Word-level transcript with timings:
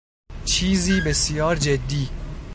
چیزی 0.45 1.01
بسیار 1.01 1.55
جدی 1.55 2.09